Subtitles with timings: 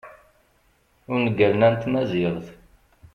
[1.13, 2.45] ungalen-a n tmaziɣt